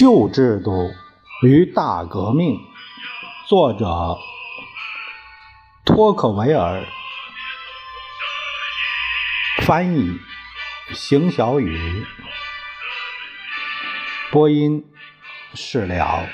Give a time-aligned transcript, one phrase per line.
[0.00, 0.94] 旧制度
[1.42, 2.58] 与大革命，
[3.46, 4.16] 作者
[5.84, 6.82] 托克维尔，
[9.58, 10.18] 翻译
[10.94, 12.06] 邢小雨，
[14.30, 14.82] 播音
[15.52, 16.26] 释了。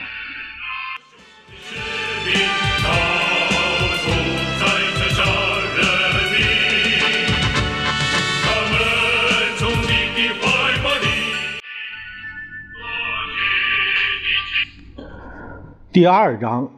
[15.97, 16.73] 第二章，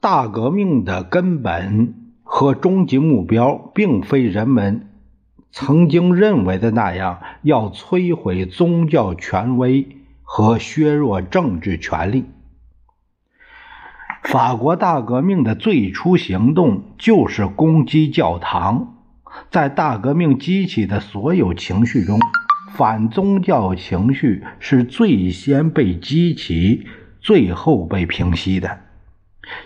[0.00, 1.92] 大革命的根本
[2.22, 4.88] 和终极目标，并非人们
[5.50, 12.24] 曾经认为的那样，要摧毁宗教权威和削弱政治权力。
[14.22, 18.94] 法国大革命的最初行动就是攻击教堂。
[19.50, 22.18] 在大革命激起的所有情绪中，
[22.72, 26.86] 反宗教情绪是最先被激起。
[27.26, 28.78] 最后被平息的，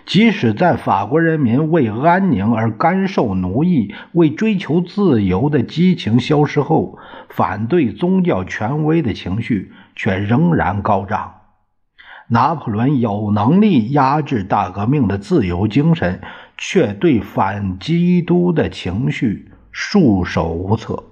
[0.07, 6.97] 即使在法国人民为安宁而甘受奴役、为追求自由的激情消失后，
[7.29, 11.35] 反对宗教权威的情绪却仍然高涨。
[12.29, 16.19] 拿破仑有能力压制大革命的自由精神，
[16.57, 21.10] 却对反基督的情绪束手无策。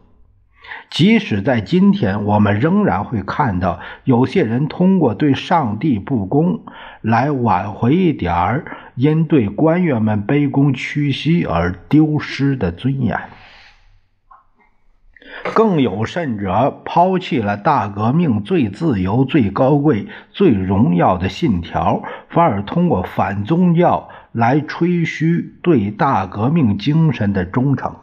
[0.89, 6.61] 即使在今天，我们仍然会看到有些人通过对上帝不公
[7.01, 8.65] 来挽回一点儿
[8.95, 13.19] 因对官员们卑躬屈膝而丢失的尊严。
[15.53, 27.95] 更有甚者，抛弃了大革命最自由、最高贵、最荣耀的信条，反而通过反宗教来吹嘘对大革命精神的忠诚。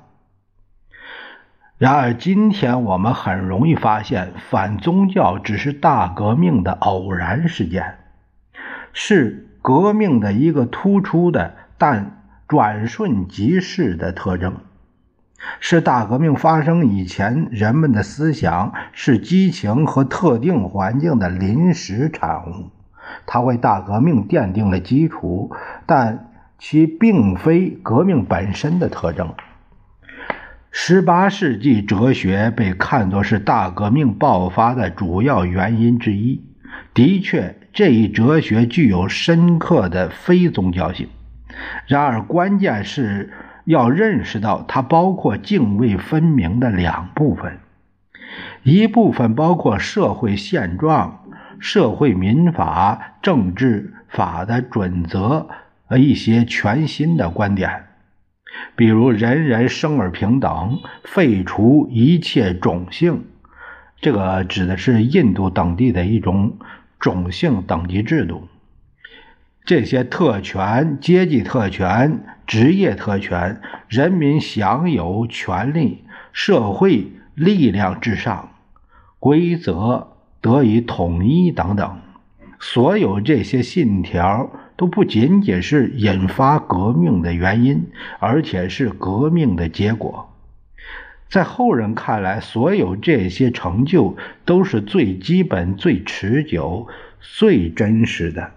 [1.79, 7.99] 然而，今天我们很容易发现，反宗教只是大革命的偶然事件，
[8.95, 14.55] 是革命的一个突出的但转瞬即逝的特征，
[15.61, 22.71] 是大革命发生以前人们的思想是激情和特定环境的临时产物。
[23.27, 25.55] 它为大革命奠定了基础，
[25.85, 29.35] 但其并非革命本身的特征。
[30.79, 36.45] 十八世纪哲学被看作是大革命爆发的主要原因之一。
[36.93, 41.09] 的确，这一哲学具有深刻的非宗教性。
[41.87, 43.33] 然而，关键是
[43.65, 47.59] 要认识到，它包括泾渭分明的两部分：
[48.63, 51.25] 一部分包括社会现状、
[51.59, 55.49] 社会民法、政治法的准则
[55.87, 57.86] 和一些全新的观点。
[58.75, 63.25] 比如，人人生而平等，废除一切种姓，
[64.01, 66.57] 这个指的是印度等地的一种
[66.99, 68.49] 种姓等级制度。
[69.65, 78.51] 这些特权、阶级特权、职业特权，人民享有权利，社会力量至上，
[79.19, 81.99] 规则得以统一等等。
[82.61, 84.51] 所有这些信条。
[84.77, 87.87] 都不仅仅是引发革命的原因，
[88.19, 90.33] 而且是革命的结果。
[91.29, 96.87] 在后人看来，所有这些成就都是最基本、最持久、
[97.21, 98.53] 最真实的。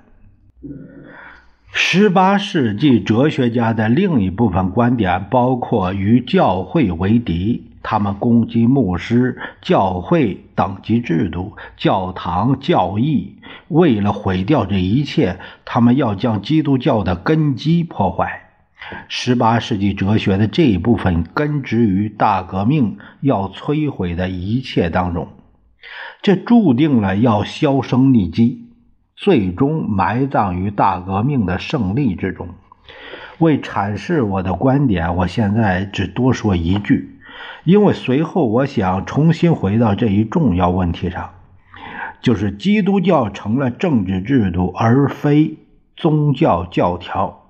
[1.71, 7.68] 十八世纪哲学家的另一部分观点包括与教会为敌。
[7.81, 13.37] 他们攻击牧师、教会等级制度、教堂、教义。
[13.67, 18.43] 为了毁掉这一切，他们要将基督教的根基破坏。
[19.07, 25.27] 十八世纪哲学的这一部分根植于大革命要摧毁的一切当中，
[26.21, 28.65] 这注定了要销声匿迹，
[29.15, 32.47] 最终埋葬于大革命的胜利之中。
[33.37, 37.18] 为阐释我的观点，我现在只多说一句。
[37.63, 41.31] 因为随后我想重新回到这一重要问题上，
[42.21, 45.57] 就是基督教成了政治制度而非
[45.95, 47.43] 宗教教条，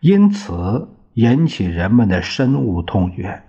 [0.00, 3.42] 因此引起人们的深恶痛绝。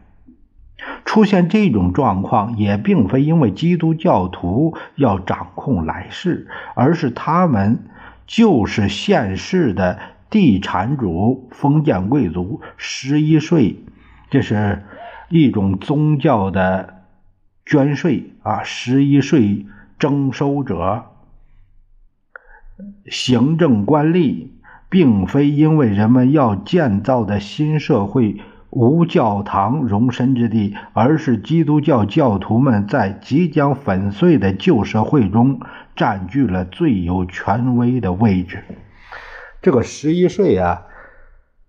[1.04, 7.86] 出现这种状况也并非因为基督教徒要掌控来世，而是他们
[8.26, 13.84] 就是现世的地产主、封建贵族、十一税，
[14.30, 14.84] 这是。
[15.30, 17.04] 一种宗教的
[17.66, 19.66] 捐税啊，十一税
[19.98, 21.06] 征收者、
[23.06, 24.48] 行政官吏，
[24.90, 28.38] 并非因为人们要建造的新社会
[28.70, 35.60] 无教堂容身之地，而是基督教教徒们在即将粉碎的旧社会中
[35.96, 38.64] 占据了最有权威的位置。
[39.62, 40.84] 这个十一税啊，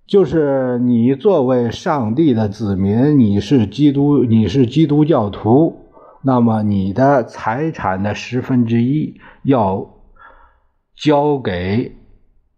[0.06, 5.86] 就是你作为上帝的子民，你是基督，你是基督教徒，
[6.22, 9.90] 那么你的财产的十分之一要
[10.96, 11.96] 交给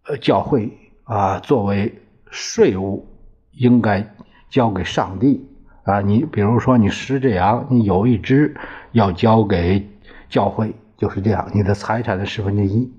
[0.07, 0.71] 呃教会
[1.03, 3.05] 啊，作为税务
[3.51, 4.15] 应该。
[4.49, 5.45] 交给上帝
[5.83, 6.01] 啊！
[6.01, 8.55] 你比如说，你十只羊，你有一只
[8.93, 9.87] 要交给
[10.27, 11.47] 教会，就是这样。
[11.53, 12.91] 你的财产的十分之一。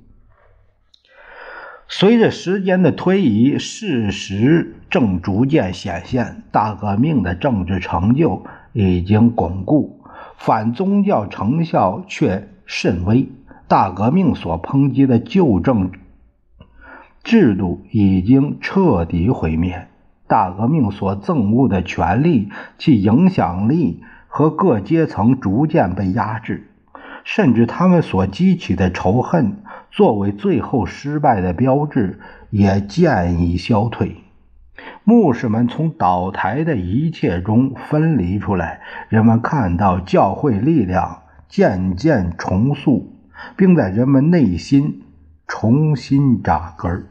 [1.93, 10.01] 随着时间的推移，事实正逐渐显现，大革命的政治成就已经巩固，
[10.37, 13.29] 反宗教成效却甚微。
[13.67, 15.91] 大革命所抨击的旧政
[17.25, 19.89] 制度已经彻底毁灭。
[20.29, 26.69] 大革命所憎恶的权力，其影响力和各阶层逐渐被压制，
[27.25, 29.57] 甚至他们所激起的仇恨，
[29.91, 32.21] 作为最后失败的标志，
[32.51, 34.17] 也渐已消退。
[35.05, 43.13] 牧师们从倒台的一切中分离出来，人们看到教会力量渐渐重塑，
[43.57, 45.03] 并在人们内心
[45.47, 47.07] 重新扎根。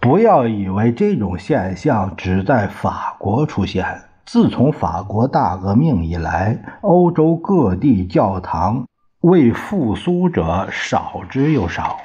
[0.00, 4.02] 不要以为这种现象只在法国出现。
[4.26, 8.86] 自从法国大革命以来，欧洲各地教堂
[9.24, 12.02] 为复苏者少之又少。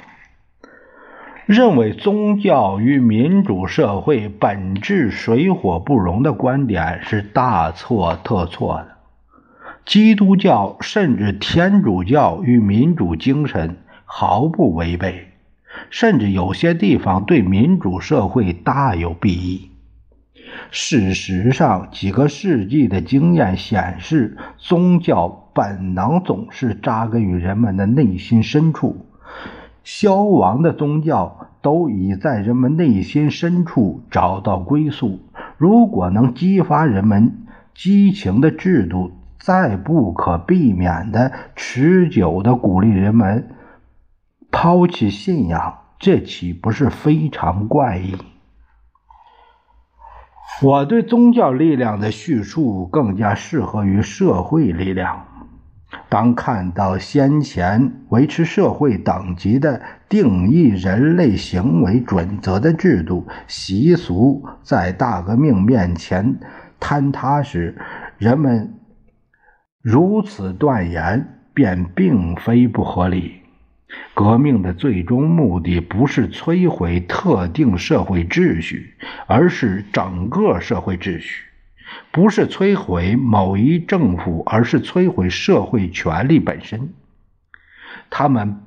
[1.45, 8.87] 认为宗教与民主社会本质水火不容的观点是大错特错的。
[9.85, 15.27] 基督教甚至天主教与民主精神毫不违背。
[15.89, 19.71] 甚至有些地方对民主社会大有裨益。
[20.71, 29.07] 事实上，几个世纪的经验显示，宗教本能总是扎根于人们的内心深处。
[29.83, 35.19] 消亡的宗教都已在人们内心深处找到归宿。
[35.57, 43.49] 如果能激发人们激情的制度，再不可避免的持久的鼓励人们。
[44.51, 48.15] 抛弃信仰，这岂不是非常怪异？
[50.61, 55.25] 我对宗教力量的叙述更加适合于社会力量。
[56.09, 59.79] 当看到先前维持社会等级的
[60.09, 66.39] 定义人类行为准则的制度习俗在大革命面前
[66.79, 67.77] 坍塌时，
[68.17, 68.73] 人们
[69.83, 73.35] 如此断言，便并非不合理。
[74.13, 78.95] 革命的最终目的不是摧毁特定社会秩序，
[79.27, 81.43] 而是整个社会秩序；
[82.11, 86.93] 不是摧毁某一政府，而是摧毁社会权力本身。
[88.09, 88.61] 他们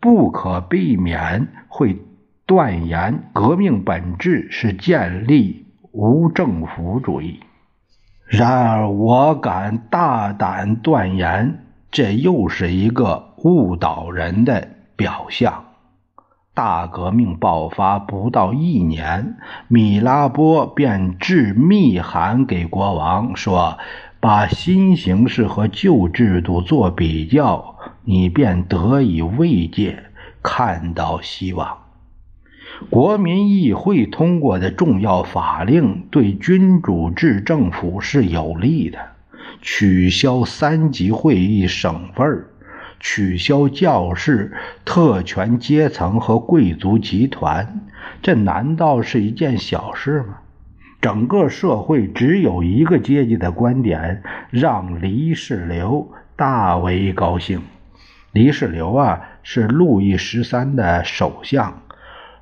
[0.00, 1.96] 不可避免会
[2.46, 7.40] 断言，革命本质是建立无政府主义。
[8.26, 13.28] 然而，我敢大胆断言，这又是一个。
[13.44, 15.67] 误导人的表象。
[16.58, 19.36] 大革命爆发不到一年，
[19.68, 23.78] 米拉波便致密函给国王，说
[24.18, 30.02] ：“把新形势和旧制度做比较，你便得以慰藉，
[30.42, 31.78] 看到希望。”
[32.90, 38.98] 国民议会通过的重要法令对君主制政府是有利的，
[39.62, 42.46] 取消三级会议省份。
[43.00, 44.52] 取消教士、
[44.84, 47.80] 特权阶层和贵族集团，
[48.22, 50.38] 这难道是一件小事吗？
[51.00, 57.62] 整个社会只有一个阶级的观点，让黎世流大为高兴。
[58.32, 61.82] 黎世流啊，是路易十三的首相，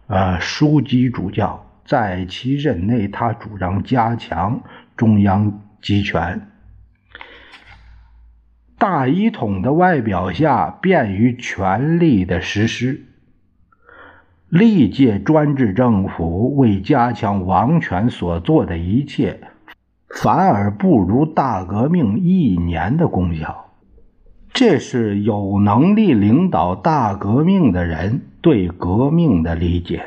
[0.07, 4.63] 呃，枢机主教，在其任内，他主张加强
[4.97, 6.49] 中央集权。
[8.79, 13.07] 大一统的外表下，便于权力的实施。
[14.49, 19.41] 历届专制政府为加强王权所做的一切，
[20.09, 23.73] 反而不如大革命一年的功效。
[24.53, 30.05] 这是有能力领导大革命的人对革命的理解。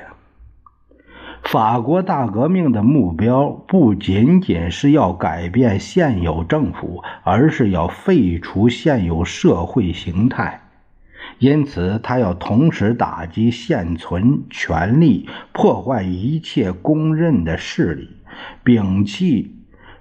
[1.51, 10.62] 法国大革命的目标不仅仅是要改变现有政府，而是要废除现有社会形态。
[11.39, 18.10] 因此，他要同时打击现存权力，破坏一切公认的势力，
[18.63, 19.56] 摒弃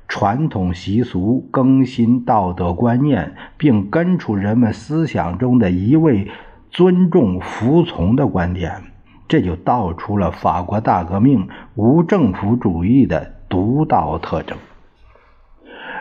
[0.06, 6.28] 传统习俗，更新道德观念，并根除人们思想中的一味
[6.70, 8.82] 尊重服从的观点，
[9.28, 14.56] 这就道出了法国大革命无政府主义的独到特征。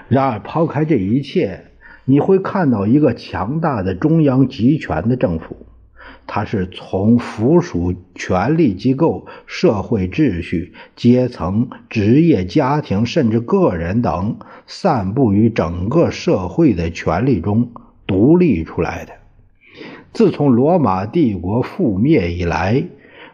[0.08, 1.66] 然而，抛开这一切，
[2.06, 5.66] 你会看到一个强大的中央集权的政府。
[6.26, 17.72] 它是从附属权力机构、社会秩序、阶层、职业、家庭，甚至个人等散布于整个社会的权力中
[18.06, 19.14] 独立出来的。
[20.12, 22.84] 自从罗马帝国覆灭以来，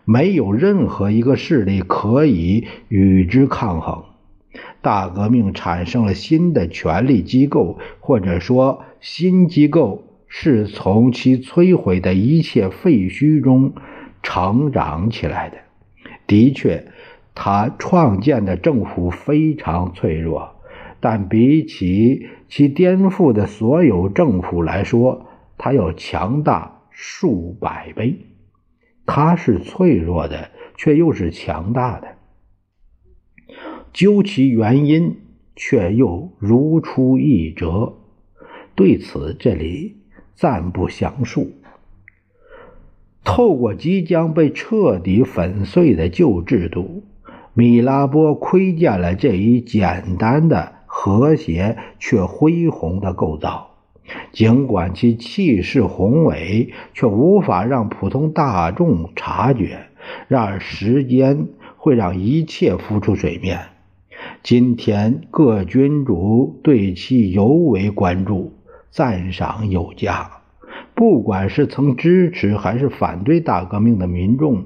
[0.06, 4.04] 没有任何一个势力可以与之抗衡。
[4.82, 10.04] 大革命产生了新的权力机构，或者说新机构。
[10.36, 13.74] 是从其摧毁的一切废墟中
[14.24, 15.58] 成长起来的。
[16.26, 16.88] 的确，
[17.36, 20.56] 他创建的政府非常脆弱，
[21.00, 28.18] 但比起其颠覆的所有政府来说，它要强大数百倍。
[29.06, 32.08] 它是脆弱的，却又是强大的。
[33.92, 35.18] 究其原因，
[35.56, 37.94] 却又如出一辙。
[38.76, 39.98] 对此，这里。
[40.36, 41.52] 暂不详述。
[43.24, 47.04] 透过即将被彻底粉碎的旧制度，
[47.54, 53.73] 米拉波窥见了这一简单的、和谐却恢宏的构造。
[54.32, 59.88] 尽管其气势宏伟，却无法让普通大众察觉。
[60.28, 63.60] 然而，时间会让一切浮出水面。
[64.42, 68.54] 今天，各君主对其尤为关注。
[68.92, 70.30] 赞赏有加，
[70.94, 74.66] 不管是曾支持还是反对大革命的民众，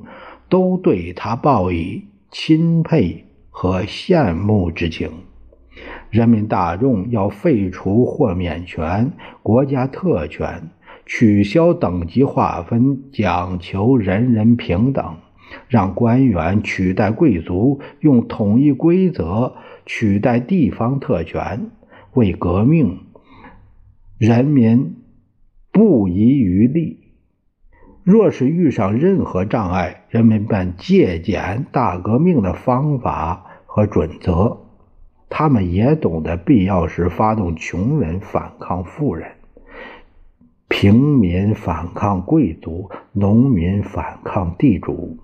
[0.50, 5.10] 都对他报以钦佩和羡慕之情。
[6.10, 9.12] 人民大众要废除豁免权、
[9.44, 10.70] 国家特权，
[11.06, 15.18] 取消等级划分，讲求人人平等，
[15.68, 21.72] 让官员取代贵族，用统一规则取代地方特权，
[22.14, 23.00] 为革命。
[24.18, 24.96] 人民
[25.72, 27.04] 不遗余力。
[28.04, 34.67] 若是遇上任何障碍，人们便借鉴大革命的方法和准则。
[35.30, 39.32] 他们也懂得必要时发动穷人反抗富人，
[40.68, 45.20] 平民反抗贵族，农民反抗地主。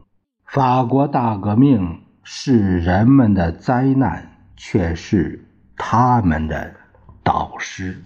[0.45, 5.45] 法国大革命是人们的灾难，却是
[5.75, 6.75] 他们的
[7.23, 8.03] 导师。